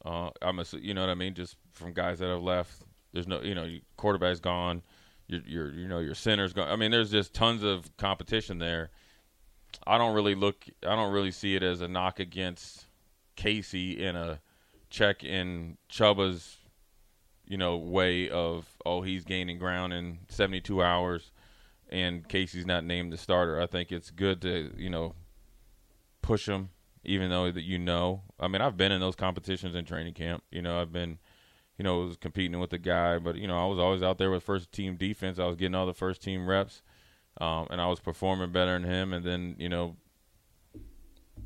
Uh, 0.03 0.31
I'm, 0.41 0.57
assu- 0.57 0.81
you 0.81 0.93
know 0.93 1.01
what 1.01 1.09
I 1.09 1.15
mean, 1.15 1.33
just 1.33 1.55
from 1.73 1.93
guys 1.93 2.19
that 2.19 2.27
have 2.27 2.41
left. 2.41 2.73
There's 3.13 3.27
no, 3.27 3.41
you 3.41 3.55
know, 3.55 3.67
quarterback's 3.95 4.39
gone. 4.39 4.81
Your, 5.27 5.41
your, 5.45 5.71
you 5.71 5.87
know, 5.87 5.99
your 5.99 6.15
center's 6.15 6.53
gone. 6.53 6.67
I 6.67 6.75
mean, 6.75 6.91
there's 6.91 7.11
just 7.11 7.33
tons 7.33 7.63
of 7.63 7.95
competition 7.97 8.59
there. 8.59 8.89
I 9.87 9.97
don't 9.97 10.13
really 10.13 10.35
look. 10.35 10.65
I 10.85 10.95
don't 10.95 11.13
really 11.13 11.31
see 11.31 11.55
it 11.55 11.63
as 11.63 11.81
a 11.81 11.87
knock 11.87 12.19
against 12.19 12.87
Casey 13.35 14.03
in 14.03 14.15
a 14.15 14.39
check 14.89 15.23
in 15.23 15.77
Chubba's 15.89 16.57
you 17.45 17.57
know, 17.57 17.77
way 17.77 18.29
of 18.29 18.65
oh 18.85 19.01
he's 19.01 19.23
gaining 19.23 19.59
ground 19.59 19.93
in 19.93 20.19
72 20.29 20.81
hours, 20.81 21.31
and 21.93 22.27
Casey's 22.27 22.65
not 22.65 22.83
named 22.83 23.13
the 23.13 23.17
starter. 23.17 23.61
I 23.61 23.67
think 23.67 23.91
it's 23.91 24.09
good 24.09 24.41
to 24.41 24.73
you 24.75 24.89
know 24.89 25.13
push 26.23 26.49
him, 26.49 26.69
even 27.05 27.29
though 27.29 27.49
that 27.51 27.61
you 27.61 27.77
know. 27.77 28.23
I 28.39 28.47
mean, 28.47 28.61
I've 28.61 28.75
been 28.75 28.91
in 28.91 28.99
those 28.99 29.15
competitions 29.15 29.75
in 29.75 29.85
training 29.85 30.15
camp. 30.15 30.43
You 30.51 30.63
know, 30.63 30.81
I've 30.81 30.91
been, 30.91 31.19
you 31.77 31.83
know, 31.83 31.99
was 31.99 32.17
competing 32.17 32.59
with 32.59 32.73
a 32.73 32.79
guy, 32.79 33.19
but 33.19 33.35
you 33.35 33.47
know, 33.47 33.63
I 33.63 33.67
was 33.67 33.77
always 33.77 34.01
out 34.01 34.17
there 34.17 34.31
with 34.31 34.43
first 34.43 34.71
team 34.71 34.97
defense. 34.97 35.37
I 35.37 35.45
was 35.45 35.55
getting 35.55 35.75
all 35.75 35.85
the 35.85 35.93
first 35.93 36.23
team 36.23 36.47
reps, 36.47 36.81
um, 37.39 37.67
and 37.69 37.79
I 37.79 37.87
was 37.87 37.99
performing 37.99 38.51
better 38.51 38.73
than 38.73 38.89
him. 38.89 39.13
And 39.13 39.23
then 39.23 39.55
you 39.59 39.69
know, 39.69 39.95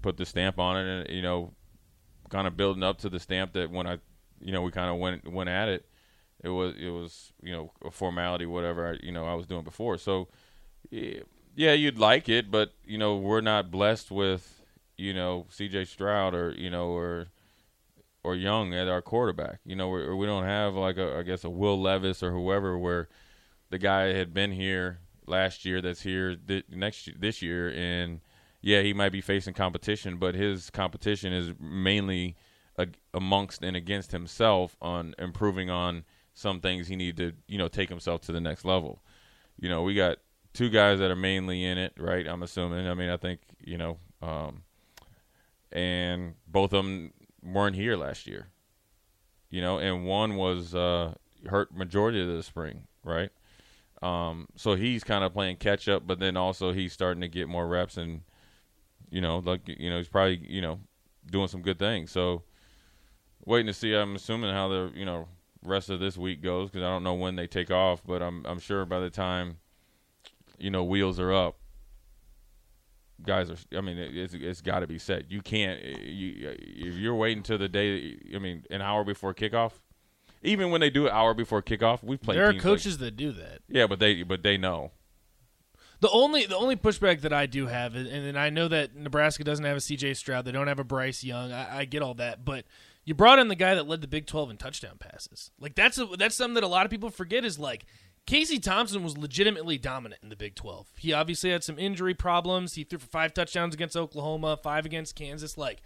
put 0.01 0.15
the 0.15 0.25
stamp 0.25 0.59
on 0.59 0.77
it, 0.77 0.87
and 0.87 1.15
you 1.15 1.21
know, 1.21 1.53
kind 2.29 2.47
of 2.47 2.55
building 2.55 2.83
up 2.83 2.99
to 2.99 3.09
the 3.09 3.19
stamp 3.19 3.51
that 3.53 3.69
when 3.69 3.85
I, 3.85 3.97
you 4.39 4.53
know, 4.53 4.61
we 4.61 4.71
kind 4.71 4.89
of 4.89 4.97
went 4.97 5.29
went 5.29 5.49
at 5.49 5.67
it. 5.67 5.85
It 6.43 6.49
was 6.49 6.75
it 6.77 6.89
was 6.89 7.33
you 7.41 7.51
know 7.51 7.71
a 7.83 7.91
formality, 7.91 8.45
whatever 8.45 8.93
I, 8.93 9.05
you 9.05 9.11
know 9.11 9.25
I 9.25 9.33
was 9.33 9.47
doing 9.47 9.63
before. 9.63 9.97
So, 9.97 10.27
yeah, 10.91 11.73
you'd 11.73 11.97
like 11.97 12.29
it, 12.29 12.51
but 12.51 12.73
you 12.85 12.97
know 12.97 13.17
we're 13.17 13.41
not 13.41 13.71
blessed 13.71 14.11
with 14.11 14.61
you 14.97 15.13
know 15.13 15.47
C.J. 15.49 15.85
Stroud 15.85 16.33
or 16.33 16.51
you 16.51 16.69
know 16.69 16.89
or 16.89 17.27
or 18.23 18.35
Young 18.35 18.73
at 18.73 18.87
our 18.87 19.01
quarterback. 19.01 19.59
You 19.65 19.75
know, 19.75 19.89
we 19.89 20.13
we 20.13 20.25
don't 20.25 20.43
have 20.43 20.75
like 20.75 20.97
a 20.97 21.17
I 21.17 21.23
guess 21.23 21.43
a 21.43 21.49
Will 21.49 21.81
Levis 21.81 22.21
or 22.21 22.31
whoever 22.31 22.77
where 22.77 23.07
the 23.69 23.77
guy 23.77 24.13
had 24.13 24.33
been 24.33 24.51
here 24.51 24.99
last 25.25 25.65
year 25.65 25.81
that's 25.81 26.01
here 26.01 26.35
th- 26.35 26.65
next 26.69 27.09
this 27.19 27.41
year 27.41 27.69
and 27.75 28.21
yeah, 28.61 28.81
he 28.81 28.93
might 28.93 29.11
be 29.11 29.21
facing 29.21 29.53
competition, 29.53 30.17
but 30.17 30.35
his 30.35 30.69
competition 30.69 31.31
is 31.31 31.53
mainly 31.59 32.35
ag- 32.77 32.97
amongst 33.13 33.63
and 33.63 33.75
against 33.77 34.11
himself 34.11 34.75
on 34.81 35.15
improving 35.17 35.69
on 35.69 36.03
some 36.37 36.59
things 36.59 36.87
he 36.87 36.95
need 36.95 37.17
to, 37.17 37.33
you 37.47 37.57
know, 37.57 37.67
take 37.67 37.89
himself 37.89 38.21
to 38.21 38.31
the 38.31 38.39
next 38.39 38.63
level. 38.63 39.01
You 39.59 39.69
know, 39.69 39.81
we 39.81 39.95
got 39.95 40.19
two 40.53 40.69
guys 40.69 40.99
that 40.99 41.09
are 41.09 41.15
mainly 41.15 41.65
in 41.65 41.79
it, 41.79 41.93
right? 41.97 42.27
I'm 42.27 42.43
assuming. 42.43 42.87
I 42.87 42.93
mean, 42.93 43.09
I 43.09 43.17
think, 43.17 43.39
you 43.59 43.75
know, 43.75 43.97
um, 44.21 44.61
and 45.71 46.35
both 46.47 46.73
of 46.73 46.85
them 46.85 47.11
weren't 47.41 47.75
here 47.75 47.97
last 47.97 48.27
year. 48.27 48.49
You 49.49 49.61
know, 49.61 49.79
and 49.79 50.05
one 50.05 50.35
was 50.35 50.75
uh, 50.75 51.15
hurt 51.47 51.75
majority 51.75 52.21
of 52.21 52.27
the 52.27 52.43
spring, 52.43 52.83
right? 53.03 53.31
Um, 54.03 54.47
so 54.55 54.75
he's 54.75 55.03
kind 55.03 55.23
of 55.23 55.33
playing 55.33 55.55
catch 55.55 55.89
up, 55.89 56.05
but 56.05 56.19
then 56.19 56.37
also 56.37 56.71
he's 56.71 56.93
starting 56.93 57.21
to 57.21 57.27
get 57.27 57.47
more 57.47 57.67
reps 57.67 57.97
and 57.97 58.21
you 59.09 59.21
know, 59.21 59.39
like 59.39 59.61
you 59.67 59.89
know, 59.89 59.97
he's 59.97 60.07
probably 60.07 60.45
you 60.47 60.61
know 60.61 60.81
doing 61.31 61.47
some 61.47 61.63
good 61.63 61.79
things. 61.79 62.11
So 62.11 62.43
waiting 63.43 63.65
to 63.65 63.73
see. 63.73 63.95
I'm 63.95 64.15
assuming 64.15 64.53
how 64.53 64.67
the 64.67 64.91
you 64.93 65.05
know 65.05 65.27
rest 65.63 65.89
of 65.89 65.99
this 65.99 66.17
week 66.17 66.41
goes 66.41 66.69
because 66.69 66.83
I 66.83 66.89
don't 66.89 67.03
know 67.03 67.13
when 67.13 67.35
they 67.35 67.47
take 67.47 67.71
off, 67.71 68.01
but 68.05 68.21
I'm 68.21 68.45
I'm 68.45 68.59
sure 68.59 68.85
by 68.85 68.99
the 68.99 69.09
time 69.09 69.57
you 70.57 70.69
know 70.71 70.83
wheels 70.83 71.19
are 71.19 71.33
up, 71.33 71.57
guys 73.25 73.49
are. 73.49 73.57
I 73.77 73.81
mean, 73.81 73.97
it, 73.97 74.15
it's 74.15 74.33
it's 74.33 74.61
got 74.61 74.79
to 74.79 74.87
be 74.87 74.97
set. 74.97 75.31
You 75.31 75.41
can't. 75.41 75.79
Eh, 75.83 75.99
you 76.03 76.55
if 76.59 76.95
you're 76.95 77.15
waiting 77.15 77.43
till 77.43 77.57
the 77.57 77.69
day. 77.69 78.17
I 78.33 78.39
mean, 78.39 78.63
an 78.69 78.81
hour 78.81 79.03
before 79.03 79.33
kickoff. 79.33 79.73
Even 80.43 80.69
when 80.69 80.81
they 80.81 80.91
do 80.91 81.07
an 81.07 81.11
hour 81.13 81.33
before 81.33 81.61
kickoff, 81.63 82.03
we've 82.03 82.21
played. 82.21 82.37
There 82.37 82.45
are 82.45 82.51
teams 82.51 82.63
like- 82.63 82.73
coaches 82.75 82.97
that 82.99 83.17
do 83.17 83.31
that. 83.33 83.59
yeah, 83.67 83.87
but 83.87 83.99
they 83.99 84.23
but 84.23 84.43
they 84.43 84.57
know. 84.57 84.91
The 85.99 86.09
only 86.11 86.45
the 86.45 86.55
only 86.55 86.75
pushback 86.75 87.21
that 87.21 87.33
I 87.33 87.47
do 87.47 87.65
have, 87.65 87.95
is- 87.95 88.07
and 88.07 88.23
and 88.25 88.37
I 88.37 88.51
know 88.51 88.67
that 88.67 88.95
Nebraska 88.95 89.43
doesn't 89.43 89.65
have 89.65 89.77
a 89.77 89.81
C.J. 89.81 90.13
Stroud, 90.13 90.45
they 90.45 90.51
don't 90.51 90.67
have 90.67 90.79
a 90.79 90.83
Bryce 90.83 91.23
Young. 91.23 91.51
I, 91.51 91.79
I 91.79 91.85
get 91.85 92.03
all 92.03 92.13
that, 92.15 92.45
but 92.45 92.65
you 93.07 93.13
brought 93.13 93.39
in 93.39 93.47
the 93.47 93.55
guy 93.55 93.73
that 93.73 93.87
led 93.87 94.01
the 94.01 94.07
Big 94.07 94.27
Twelve 94.27 94.51
in 94.51 94.57
touchdown 94.57 94.97
passes. 94.99 95.49
Like 95.57 95.75
that's 95.75 95.97
a, 95.97 96.05
that's 96.05 96.35
something 96.35 96.55
that 96.55 96.63
a 96.65 96.67
lot 96.67 96.85
of 96.85 96.91
people 96.91 97.09
forget. 97.09 97.45
Is 97.45 97.57
like 97.57 97.85
Casey 98.25 98.59
Thompson 98.59 99.01
was 99.01 99.17
legitimately 99.17 99.77
dominant 99.77 100.21
in 100.21 100.27
the 100.27 100.35
Big 100.35 100.55
Twelve. 100.55 100.87
He 100.97 101.13
obviously 101.13 101.51
had 101.51 101.63
some 101.63 101.79
injury 101.79 102.13
problems. 102.13 102.73
He 102.73 102.83
threw 102.83 102.99
for 102.99 103.07
five 103.07 103.33
touchdowns 103.33 103.73
against 103.73 103.95
Oklahoma, 103.95 104.59
five 104.61 104.85
against 104.85 105.15
Kansas. 105.15 105.57
Like 105.57 105.81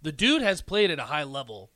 the 0.00 0.12
dude 0.12 0.42
has 0.42 0.62
played 0.62 0.92
at 0.92 1.00
a 1.00 1.06
high 1.06 1.24
level 1.24 1.72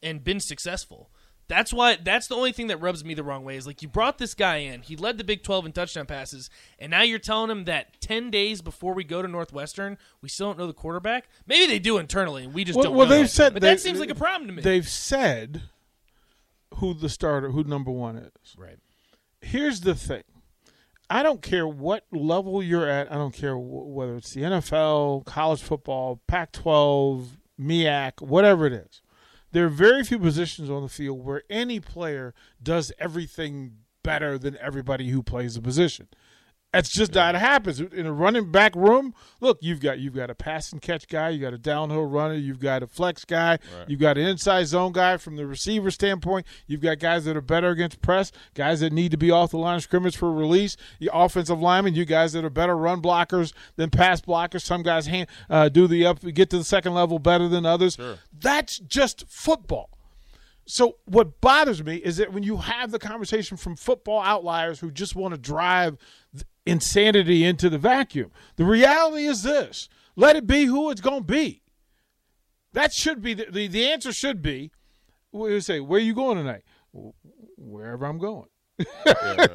and 0.00 0.22
been 0.22 0.38
successful. 0.38 1.10
That's 1.50 1.72
why 1.72 1.96
that's 1.96 2.28
the 2.28 2.36
only 2.36 2.52
thing 2.52 2.68
that 2.68 2.76
rubs 2.78 3.04
me 3.04 3.12
the 3.12 3.24
wrong 3.24 3.44
way 3.44 3.56
is 3.56 3.66
like 3.66 3.82
you 3.82 3.88
brought 3.88 4.18
this 4.18 4.34
guy 4.34 4.58
in, 4.58 4.82
he 4.82 4.94
led 4.96 5.18
the 5.18 5.24
Big 5.24 5.42
12 5.42 5.66
in 5.66 5.72
touchdown 5.72 6.06
passes, 6.06 6.48
and 6.78 6.90
now 6.92 7.02
you're 7.02 7.18
telling 7.18 7.50
him 7.50 7.64
that 7.64 8.00
10 8.00 8.30
days 8.30 8.62
before 8.62 8.94
we 8.94 9.02
go 9.04 9.20
to 9.20 9.26
Northwestern, 9.28 9.98
we 10.22 10.28
still 10.28 10.46
don't 10.46 10.58
know 10.58 10.66
the 10.68 10.72
quarterback. 10.72 11.28
Maybe 11.46 11.66
they 11.66 11.80
do 11.80 11.98
internally 11.98 12.44
and 12.44 12.54
we 12.54 12.62
just 12.64 12.76
Well, 12.76 12.84
don't 12.84 12.94
well 12.94 13.08
know. 13.08 13.16
they've 13.16 13.28
said 13.28 13.52
but 13.52 13.62
they- 13.62 13.70
that 13.70 13.80
seems 13.80 13.98
like 13.98 14.10
a 14.10 14.14
problem 14.14 14.46
to 14.48 14.54
me. 14.54 14.62
They've 14.62 14.88
said 14.88 15.62
who 16.76 16.94
the 16.94 17.08
starter, 17.08 17.50
who 17.50 17.64
number 17.64 17.90
one 17.90 18.16
is. 18.16 18.54
right. 18.56 18.78
Here's 19.40 19.80
the 19.80 19.94
thing. 19.94 20.22
I 21.08 21.24
don't 21.24 21.42
care 21.42 21.66
what 21.66 22.04
level 22.12 22.62
you're 22.62 22.88
at. 22.88 23.10
I 23.10 23.16
don't 23.16 23.34
care 23.34 23.56
wh- 23.56 23.88
whether 23.88 24.14
it's 24.14 24.32
the 24.32 24.42
NFL, 24.42 25.24
college 25.26 25.60
football, 25.62 26.20
Pac-12, 26.28 27.26
MEAC, 27.60 28.20
whatever 28.22 28.66
it 28.66 28.72
is. 28.72 29.02
There 29.52 29.66
are 29.66 29.70
very 29.70 30.04
few 30.04 30.18
positions 30.18 30.70
on 30.70 30.82
the 30.82 30.88
field 30.88 31.24
where 31.24 31.42
any 31.50 31.80
player 31.80 32.34
does 32.62 32.92
everything 32.98 33.78
better 34.02 34.38
than 34.38 34.56
everybody 34.58 35.10
who 35.10 35.22
plays 35.22 35.54
the 35.54 35.60
position. 35.60 36.08
That's 36.72 36.88
just 36.88 37.14
not 37.14 37.34
how 37.34 37.38
it 37.38 37.40
happens 37.40 37.80
in 37.80 38.06
a 38.06 38.12
running 38.12 38.52
back 38.52 38.76
room. 38.76 39.12
Look, 39.40 39.58
you've 39.60 39.80
got 39.80 39.98
you've 39.98 40.14
got 40.14 40.30
a 40.30 40.36
pass 40.36 40.72
and 40.72 40.80
catch 40.80 41.08
guy, 41.08 41.30
you 41.30 41.40
got 41.40 41.52
a 41.52 41.58
downhill 41.58 42.04
runner, 42.04 42.34
you've 42.34 42.60
got 42.60 42.84
a 42.84 42.86
flex 42.86 43.24
guy, 43.24 43.58
you've 43.88 43.98
got 43.98 44.16
an 44.16 44.26
inside 44.28 44.64
zone 44.68 44.92
guy 44.92 45.16
from 45.16 45.34
the 45.34 45.46
receiver 45.46 45.90
standpoint. 45.90 46.46
You've 46.68 46.80
got 46.80 47.00
guys 47.00 47.24
that 47.24 47.36
are 47.36 47.40
better 47.40 47.70
against 47.70 48.00
press, 48.02 48.30
guys 48.54 48.80
that 48.80 48.92
need 48.92 49.10
to 49.10 49.16
be 49.16 49.32
off 49.32 49.50
the 49.50 49.58
line 49.58 49.76
of 49.76 49.82
scrimmage 49.82 50.16
for 50.16 50.32
release. 50.32 50.76
The 51.00 51.10
offensive 51.12 51.60
linemen, 51.60 51.94
you 51.94 52.04
guys 52.04 52.32
that 52.34 52.44
are 52.44 52.50
better 52.50 52.76
run 52.76 53.02
blockers 53.02 53.52
than 53.74 53.90
pass 53.90 54.20
blockers. 54.20 54.62
Some 54.62 54.84
guys 54.84 55.06
hand, 55.06 55.26
uh, 55.48 55.68
do 55.70 55.88
the 55.88 56.06
up, 56.06 56.20
get 56.20 56.50
to 56.50 56.58
the 56.58 56.64
second 56.64 56.94
level 56.94 57.18
better 57.18 57.48
than 57.48 57.66
others. 57.66 57.96
That's 58.32 58.78
just 58.78 59.24
football. 59.28 59.90
So 60.70 60.98
what 61.04 61.40
bothers 61.40 61.82
me 61.82 61.96
is 61.96 62.18
that 62.18 62.32
when 62.32 62.44
you 62.44 62.58
have 62.58 62.92
the 62.92 62.98
conversation 63.00 63.56
from 63.56 63.74
football 63.74 64.20
outliers 64.20 64.78
who 64.78 64.90
just 64.92 65.16
want 65.16 65.34
to 65.34 65.40
drive 65.40 65.96
insanity 66.64 67.44
into 67.44 67.68
the 67.68 67.78
vacuum, 67.78 68.30
the 68.56 68.64
reality 68.64 69.24
is 69.24 69.42
this: 69.42 69.88
let 70.14 70.36
it 70.36 70.46
be 70.46 70.64
who 70.66 70.90
it's 70.90 71.00
going 71.00 71.20
to 71.22 71.32
be. 71.32 71.62
That 72.72 72.92
should 72.92 73.20
be 73.20 73.34
the, 73.34 73.46
the 73.50 73.66
the 73.66 73.86
answer. 73.90 74.12
Should 74.12 74.42
be. 74.42 74.70
You 75.32 75.60
say? 75.60 75.80
Where 75.80 75.98
you 76.00 76.14
going 76.14 76.36
tonight? 76.38 76.62
Wherever 77.56 78.04
I'm 78.06 78.18
going. 78.18 78.46
Yeah, 78.78 78.84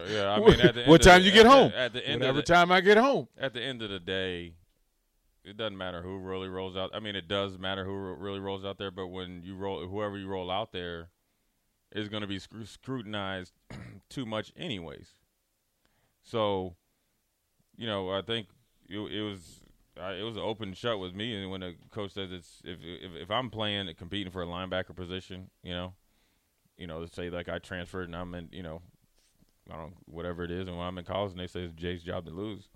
yeah. 0.10 0.31
I 0.34 0.39
mean, 0.39 0.60
at 0.60 0.74
the 0.75 0.81
end 0.84 0.89
what 0.89 1.00
of 1.01 1.03
the- 1.05 1.10
time 1.12 1.22
you 1.24 1.31
get 1.31 1.45
at 1.45 1.50
the- 1.50 1.55
home? 1.55 1.72
At 1.75 1.93
the 1.93 2.05
end 2.07 2.19
Whatever 2.22 2.39
of 2.39 2.45
the, 2.45 2.53
time 2.53 2.72
I 2.72 2.81
get 2.81 2.98
home. 2.98 3.27
at 3.39 3.53
the 3.53 3.62
end 3.62 3.81
of 3.81 3.89
the 3.89 4.00
day, 4.00 4.53
it 5.46 5.58
doesn't 5.58 5.78
matter 5.78 6.02
who 6.02 6.18
really 6.18 6.50
rolls 6.50 6.75
out. 6.75 6.92
I 6.94 7.00
mean, 7.00 7.16
it 7.16 7.28
does 7.28 7.58
matter 7.58 7.86
who 7.86 7.94
really 8.16 8.40
rolls 8.40 8.66
out 8.66 8.78
there, 8.78 8.92
but 8.92 9.08
when 9.08 9.42
you 9.44 9.56
roll, 9.56 9.86
whoever 9.88 10.18
you 10.18 10.28
roll 10.28 10.50
out 10.50 10.72
there 10.72 11.10
is 11.92 12.10
going 12.10 12.22
to 12.22 12.28
be 12.28 12.40
scru- 12.40 12.68
scrutinized 12.68 13.54
too 14.10 14.25
much, 14.25 14.52
anyways. 14.58 15.08
So, 16.24 16.75
you 17.78 17.86
know, 17.86 18.10
I 18.10 18.24
think 18.24 18.48
it, 18.90 18.98
it 18.98 19.22
was 19.22 19.62
it 19.98 20.24
was 20.24 20.36
an 20.36 20.44
open 20.44 20.74
shut 20.74 21.00
with 21.00 21.14
me, 21.14 21.36
and 21.36 21.52
when 21.52 21.62
the 21.62 21.75
coach 21.92 22.14
says 22.14 22.32
it's 22.32 22.62
if 22.64 22.80
if, 22.82 23.12
if 23.24 23.32
I'm 23.32 23.50
playing 23.50 23.88
and 23.88 23.98
competing 23.98 24.32
for 24.32 24.42
a 24.42 24.48
linebacker 24.48 24.96
position, 24.96 25.52
you 25.64 25.74
know, 25.74 25.94
you 26.78 26.88
know, 26.88 27.06
say 27.06 27.30
like 27.30 27.50
I 27.50 27.60
transferred 27.60 28.08
and 28.08 28.16
I'm 28.16 28.34
in, 28.34 28.50
you 28.52 28.64
know, 28.64 28.82
I 29.72 29.78
don't 29.78 29.94
whatever 30.06 30.44
it 30.44 30.52
is, 30.52 30.68
and 30.68 30.75
when 30.75 30.88
I'm 30.88 30.98
in 30.98 31.06
college 31.06 31.32
and 31.32 31.40
they 31.40 31.48
say 31.48 31.62
it's 31.62 31.74
Jay's 31.74 32.02
job 32.02 32.25
to 32.25 32.32
lose, 32.32 32.68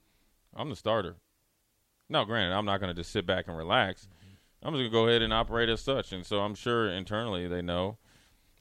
I'm 0.55 0.69
the 0.69 0.75
starter. 0.75 1.15
Now, 2.09 2.23
granted, 2.23 2.55
I'm 2.55 2.65
not 2.65 2.79
going 2.79 2.93
to 2.93 2.99
just 2.99 3.11
sit 3.11 3.25
back 3.25 3.47
and 3.47 3.55
relax. 3.55 4.03
Mm-hmm. 4.03 4.67
I'm 4.67 4.73
just 4.73 4.79
going 4.79 4.91
to 4.91 4.91
go 4.91 5.07
ahead 5.07 5.21
and 5.21 5.33
operate 5.33 5.69
as 5.69 5.81
such, 5.81 6.11
and 6.11 6.25
so 6.25 6.41
I'm 6.41 6.55
sure 6.55 6.89
internally 6.89 7.47
they 7.47 7.61
know 7.61 7.97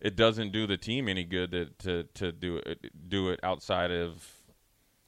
it 0.01 0.15
doesn't 0.17 0.53
do 0.53 0.67
the 0.67 0.77
team 0.77 1.09
any 1.09 1.25
good 1.25 1.51
to 1.51 1.67
to, 1.79 2.05
to 2.15 2.33
do 2.33 2.59
it 2.59 3.09
do 3.09 3.31
it 3.31 3.41
outside 3.43 3.91
of. 3.91 4.33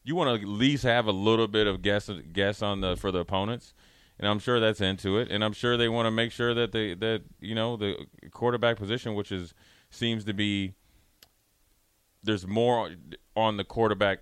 You 0.03 0.17
want 0.17 0.41
to 0.41 0.43
at 0.43 0.49
least 0.49 0.83
have 0.85 1.07
a 1.07 1.13
little 1.13 1.47
bit 1.47 1.67
of 1.67 1.83
guess 1.83 2.11
guess 2.33 2.63
on 2.63 2.81
the 2.81 2.97
for 2.97 3.13
the 3.13 3.19
opponents, 3.19 3.75
and 4.19 4.27
I'm 4.29 4.39
sure 4.39 4.59
that's 4.59 4.81
into 4.81 5.19
it, 5.19 5.31
and 5.31 5.45
I'm 5.45 5.53
sure 5.53 5.77
they 5.77 5.89
want 5.89 6.07
to 6.07 6.11
make 6.11 6.33
sure 6.33 6.55
that 6.55 6.73
they 6.73 6.95
that 6.95 7.23
you 7.39 7.55
know 7.55 7.77
the 7.77 8.07
quarterback 8.31 8.77
position, 8.77 9.15
which 9.15 9.31
is 9.31 9.55
seems 9.91 10.25
to 10.25 10.33
be 10.33 10.75
there's 12.23 12.47
more 12.47 12.91
on 13.37 13.57
the 13.57 13.65
quarterback 13.65 14.21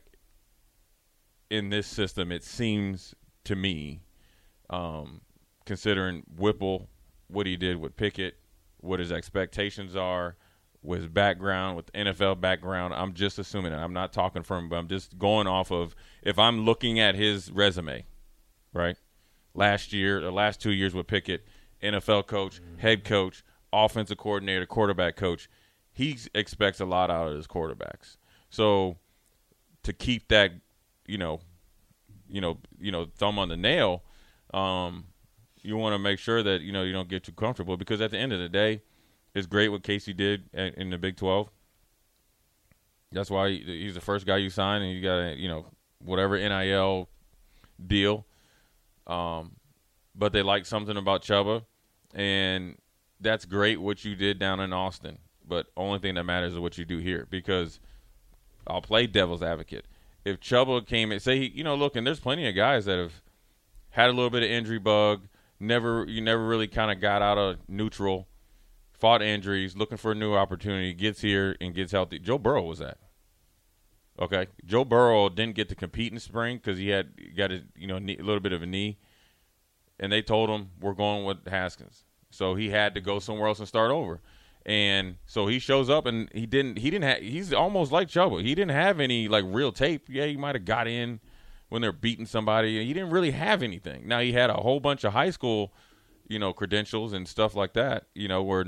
in 1.51 1.71
this 1.71 1.87
system. 1.87 2.31
It 2.31 2.45
seems 2.45 3.15
to 3.45 3.57
me, 3.57 4.03
um, 4.71 5.21
considering 5.65 6.25
Whipple, 6.37 6.89
what 7.29 7.47
he 7.47 7.57
did 7.57 7.77
with 7.77 7.97
Pickett, 7.97 8.39
what 8.79 9.01
his 9.01 9.13
expectations 9.13 9.97
are, 9.97 10.37
with 10.83 11.01
his 11.01 11.09
background, 11.09 11.77
with 11.77 11.93
NFL 11.93 12.41
background. 12.41 12.95
I'm 12.95 13.13
just 13.13 13.39
assuming 13.39 13.73
it. 13.73 13.77
I'm 13.77 13.93
not 13.93 14.13
talking 14.13 14.43
from, 14.43 14.65
him, 14.65 14.69
but 14.71 14.77
I'm 14.77 14.89
just 14.89 15.19
going 15.19 15.47
off 15.47 15.71
of 15.71 15.95
if 16.23 16.39
I'm 16.39 16.65
looking 16.65 17.01
at 17.01 17.15
his 17.15 17.51
resume, 17.51 18.07
right? 18.73 18.97
Last 19.55 19.93
year, 19.93 20.21
the 20.21 20.31
last 20.31 20.61
two 20.61 20.71
years 20.73 20.95
with 20.95 21.07
Pickett, 21.07 21.47
NFL 21.83 22.27
coach, 22.27 22.61
head 22.79 23.05
coach, 23.05 23.43
offensive 23.73 24.19
coordinator, 24.19 24.67
quarterback 24.67 25.17
coach. 25.17 25.49
He 25.93 26.17
expects 26.35 26.81
a 26.81 26.85
lot 26.85 27.11
out 27.11 27.29
of 27.29 27.37
his 27.37 27.47
quarterbacks. 27.47 28.17
So 28.51 28.99
to 29.83 29.93
keep 29.93 30.29
that, 30.29 30.53
you 31.07 31.19
know, 31.19 31.41
you 32.29 32.41
know, 32.41 32.59
you 32.79 32.93
know, 32.93 33.07
thumb 33.17 33.39
on 33.39 33.49
the 33.49 33.57
nail, 33.57 34.05
um, 34.55 35.05
you 35.63 35.77
want 35.77 35.95
to 35.95 35.99
make 35.99 36.19
sure 36.19 36.43
that 36.43 36.61
you 36.63 36.73
know 36.73 36.83
you 36.83 36.93
don't 36.93 37.09
get 37.09 37.25
too 37.25 37.33
comfortable 37.33 37.77
because 37.77 38.01
at 38.01 38.11
the 38.11 38.19
end 38.19 38.33
of 38.33 38.39
the 38.39 38.49
day, 38.49 38.83
it's 39.35 39.47
great 39.47 39.69
what 39.69 39.83
Casey 39.83 40.13
did 40.13 40.49
in 40.53 40.75
in 40.75 40.91
the 40.91 40.99
Big 40.99 41.17
Twelve. 41.17 41.51
That's 43.13 43.31
why 43.31 43.51
he's 43.51 43.95
the 43.95 44.01
first 44.01 44.27
guy 44.27 44.37
you 44.37 44.51
sign, 44.51 44.83
and 44.83 44.93
you 44.93 45.03
got 45.03 45.17
to 45.17 45.37
you 45.37 45.49
know 45.49 45.67
whatever 45.99 46.37
NIL 46.37 47.09
deal. 47.85 48.27
Um, 49.07 49.57
but 50.15 50.33
they 50.33 50.43
like 50.43 50.67
something 50.67 50.97
about 50.97 51.23
Chubba, 51.23 51.65
and 52.15 52.77
that's 53.21 53.45
great 53.45 53.81
what 53.81 54.05
you 54.05 54.15
did 54.15 54.39
down 54.39 54.61
in 54.61 54.73
Austin. 54.73 55.19
But 55.47 55.67
only 55.77 55.99
thing 55.99 56.15
that 56.17 56.25
matters 56.25 56.53
is 56.53 56.59
what 56.59 56.77
you 56.77 56.85
do 56.85 56.99
here 56.99 57.27
because 57.31 57.81
I'll 58.67 58.83
play 58.83 59.07
devil's 59.07 59.43
advocate. 59.43 59.87
If 60.25 60.41
Chubba 60.41 60.87
came 60.87 61.11
and 61.11 61.23
say, 61.23 61.39
he, 61.39 61.49
you 61.49 61.65
know, 61.65 61.75
look, 61.75 61.97
and 61.97 62.07
there's 62.07 62.21
plenty 62.21 62.47
of 62.47 62.55
guys 62.55 62.85
that 62.85 62.99
have 62.99 63.23
had 63.91 64.11
a 64.11 64.13
little 64.13 64.31
bit 64.31 64.43
of 64.43 64.51
injury 64.51 64.79
bug, 64.79 65.29
never, 65.61 66.05
you 66.07 66.21
never 66.21 66.47
really 66.47 66.69
kind 66.69 66.91
of 66.91 67.01
got 67.01 67.23
out 67.23 67.39
of 67.39 67.57
neutral, 67.69 68.29
fought 68.93 69.23
injuries, 69.23 69.77
looking 69.77 69.99
for 69.99 70.13
a 70.13 70.15
new 70.15 70.35
opportunity, 70.35 70.93
gets 70.93 71.21
here 71.21 71.57
and 71.61 71.75
gets 71.75 71.93
healthy. 71.93 72.19
Joe 72.19 72.39
Burrow 72.39 72.63
was 72.63 72.79
that. 72.79 72.99
Okay, 74.21 74.49
Joe 74.65 74.85
Burrow 74.85 75.29
didn't 75.29 75.55
get 75.55 75.69
to 75.69 75.77
compete 75.77 76.13
in 76.13 76.19
spring 76.19 76.57
because 76.57 76.79
he 76.79 76.89
had 76.89 77.37
got 77.37 77.53
a 77.53 77.63
you 77.77 77.87
know 77.87 77.99
knee, 77.99 78.17
a 78.19 78.23
little 78.23 78.41
bit 78.41 78.53
of 78.53 78.63
a 78.63 78.67
knee, 78.67 78.99
and 80.01 80.11
they 80.11 80.23
told 80.23 80.51
him 80.51 80.71
we're 80.81 80.93
going 80.93 81.25
with 81.25 81.47
Haskins, 81.47 82.03
so 82.31 82.57
he 82.57 82.71
had 82.71 82.95
to 82.95 83.01
go 83.01 83.21
somewhere 83.21 83.47
else 83.47 83.61
and 83.61 83.69
start 83.69 83.93
over. 83.93 84.21
And 84.67 85.17
so 85.25 85.47
he 85.47 85.61
shows 85.61 85.89
up 85.89 86.05
and 86.05 86.29
he 86.35 86.45
didn't 86.47 86.79
he 86.79 86.91
didn't 86.91 87.23
he's 87.23 87.55
almost 87.55 87.93
like 87.93 88.09
Chubba. 88.09 88.43
He 88.43 88.55
didn't 88.55 88.73
have 88.73 89.01
any 89.01 89.29
like 89.29 89.45
real 89.47 89.73
tape. 89.73 90.09
Yeah, 90.11 90.27
he 90.27 90.37
might 90.37 90.57
have 90.57 90.65
got 90.65 90.89
in 90.89 91.21
when 91.69 91.83
they're 91.83 91.93
beating 91.93 92.27
somebody. 92.27 92.85
He 92.85 92.93
didn't 92.93 93.11
really 93.11 93.33
have 93.33 93.63
anything. 93.63 94.07
Now 94.09 94.21
he 94.21 94.33
had 94.33 94.51
a 94.51 94.55
whole 94.55 94.81
bunch 94.81 95.05
of 95.05 95.13
high 95.13 95.31
school, 95.31 95.73
you 96.27 96.39
know, 96.39 96.53
credentials 96.53 97.13
and 97.13 97.27
stuff 97.29 97.55
like 97.55 97.75
that. 97.75 98.07
You 98.15 98.29
know, 98.29 98.43
where 98.43 98.65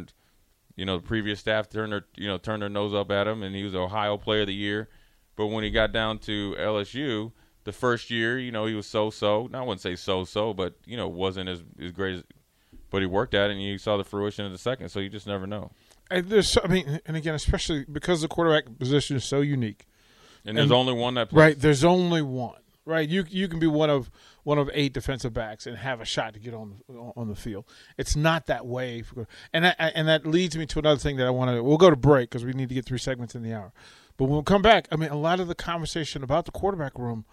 you 0.77 0.85
know 0.85 0.97
the 0.99 1.03
previous 1.03 1.41
staff 1.41 1.69
turned 1.69 1.93
their 1.93 2.05
you 2.17 2.29
know 2.29 2.39
turned 2.39 2.63
their 2.63 2.69
nose 2.69 2.95
up 2.95 3.11
at 3.11 3.27
him, 3.27 3.43
and 3.43 3.55
he 3.55 3.63
was 3.65 3.75
Ohio 3.75 4.17
Player 4.17 4.43
of 4.43 4.47
the 4.49 4.55
Year. 4.55 4.89
But 5.37 5.47
when 5.47 5.65
he 5.65 5.71
got 5.71 5.93
down 5.93 6.19
to 6.21 6.55
LSU, 6.59 7.33
the 7.65 7.73
first 7.73 8.11
year, 8.11 8.39
you 8.39 8.53
know, 8.53 8.67
he 8.67 8.75
was 8.75 8.87
so-so. 8.87 9.49
Now, 9.51 9.61
I 9.61 9.63
wouldn't 9.63 9.81
say 9.81 9.97
so-so, 9.97 10.53
but 10.53 10.75
you 10.85 10.97
know, 10.97 11.09
wasn't 11.09 11.49
as 11.49 11.63
as 11.83 11.93
great 11.93 12.17
as. 12.17 12.25
But 12.91 13.01
he 13.03 13.07
worked 13.07 13.35
at 13.35 13.51
it, 13.51 13.53
and 13.53 13.63
you 13.63 13.79
saw 13.79 13.97
the 13.97 14.05
fruition 14.05 14.45
of 14.45 14.51
the 14.53 14.59
second. 14.59 14.89
So 14.89 14.99
you 14.99 15.09
just 15.09 15.27
never 15.27 15.47
know. 15.47 15.71
And 16.11 16.27
there's, 16.29 16.49
so- 16.51 16.61
I 16.65 16.67
mean, 16.67 17.01
and 17.07 17.17
again, 17.17 17.37
especially 17.37 17.85
because 17.91 18.21
the 18.21 18.27
quarterback 18.27 18.79
position 18.81 19.17
is 19.17 19.25
so 19.25 19.41
unique. 19.43 19.87
And 20.45 20.57
there's 20.59 20.73
only 20.73 20.93
one 20.93 21.15
that 21.15 21.29
plays. 21.31 21.39
Right. 21.39 21.59
There's 21.61 21.85
only 21.85 22.21
one. 22.21 22.57
Right? 22.85 23.09
You 23.09 23.25
you 23.29 23.49
can 23.49 23.59
be 23.59 23.67
one 23.67 23.91
of 23.91 24.11
one 24.43 24.59
of 24.59 24.71
eight 24.73 24.93
defensive 24.93 25.33
backs 25.33 25.67
and 25.67 25.77
have 25.77 26.01
a 26.01 26.05
shot 26.05 26.35
to 26.35 26.41
get 26.41 26.55
on 26.55 26.81
on 26.89 27.29
the 27.29 27.35
field. 27.35 27.65
It's 27.97 28.17
not 28.17 28.47
that 28.47 28.67
way, 28.67 29.05
and 29.53 29.65
that, 29.65 29.77
and 29.79 30.09
that 30.09 30.27
leads 30.27 30.57
me 30.57 30.67
to 30.67 30.79
another 30.79 30.99
thing 30.99 31.17
that 31.17 31.27
I 31.27 31.31
want 31.31 31.51
to. 31.51 31.63
We'll 31.63 31.79
go 31.79 31.91
to 31.91 31.97
break 31.97 32.31
because 32.31 32.45
we 32.45 32.53
need 32.53 32.69
to 32.69 32.75
get 32.75 32.87
three 32.87 32.99
segments 32.99 33.35
in 33.35 33.43
the 33.43 33.53
hour. 33.53 33.73
But 34.17 34.27
when 34.27 34.39
we 34.39 34.45
come 34.45 34.63
back, 34.63 34.87
I 34.93 34.97
mean, 34.97 35.11
a 35.11 35.17
lot 35.17 35.41
of 35.41 35.49
the 35.49 35.55
conversation 35.55 36.23
about 36.23 36.45
the 36.45 36.51
quarterback 36.51 36.99
room, 36.99 37.25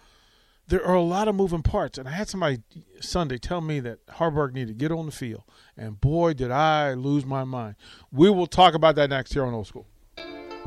there 0.68 0.82
are 0.84 0.94
a 0.94 1.02
lot 1.02 1.28
of 1.28 1.34
moving 1.34 1.62
parts. 1.62 1.98
And 1.98 2.08
I 2.08 2.12
had 2.12 2.28
somebody 2.28 2.62
Sunday 3.00 3.36
tell 3.36 3.60
me 3.60 3.80
that 3.80 4.06
Haarberg 4.06 4.54
needed 4.54 4.68
to 4.68 4.74
get 4.74 4.90
on 4.90 5.06
the 5.06 5.12
field, 5.12 5.42
and 5.76 6.00
boy, 6.00 6.32
did 6.34 6.50
I 6.50 6.94
lose 6.94 7.26
my 7.26 7.44
mind. 7.44 7.76
We 8.10 8.30
will 8.30 8.46
talk 8.46 8.74
about 8.74 8.94
that 8.94 9.10
next 9.10 9.34
here 9.34 9.44
on 9.44 9.52
Old 9.54 9.66
School. 9.66 9.86